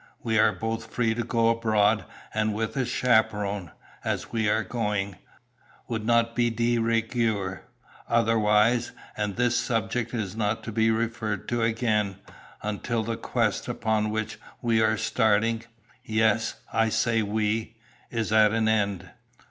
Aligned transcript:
We 0.23 0.39
are 0.39 0.51
both 0.51 0.87
free 0.91 1.13
to 1.13 1.23
go 1.23 1.49
abroad, 1.49 2.05
and 2.33 2.55
with 2.55 2.75
a 2.75 2.85
chaperone, 2.85 3.69
as 4.03 4.31
we 4.31 4.49
are 4.49 4.63
going, 4.63 5.17
would 5.87 6.03
not 6.07 6.35
be 6.35 6.49
de 6.49 6.79
rigueur 6.79 7.65
otherwise; 8.09 8.93
and 9.15 9.35
this 9.35 9.55
subject 9.57 10.11
is 10.15 10.35
not 10.35 10.63
to 10.63 10.71
be 10.71 10.89
referred 10.89 11.47
to 11.49 11.61
again, 11.61 12.15
until 12.63 13.03
the 13.03 13.15
quest 13.15 13.67
upon 13.67 14.09
which 14.09 14.39
we 14.59 14.81
are 14.81 14.97
starting 14.97 15.65
yes, 16.03 16.55
I 16.73 16.89
say 16.89 17.21
we 17.21 17.75
is 18.09 18.31
at 18.33 18.53
an 18.53 18.67
end. 18.67 19.07